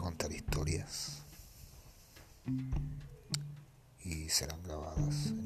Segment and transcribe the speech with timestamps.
[0.00, 1.22] contar historias.
[4.02, 5.39] Y serán grabadas eh,